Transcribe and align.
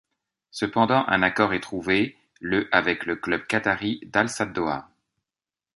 Cependant 0.49 1.05
un 1.09 1.21
accord 1.21 1.53
est 1.53 1.59
trouvé 1.59 2.17
le 2.39 2.67
avec 2.75 3.05
le 3.05 3.15
club 3.17 3.45
qatari 3.45 3.99
d'Al 4.07 4.29
Sadd 4.29 4.51
Doha. 4.51 4.89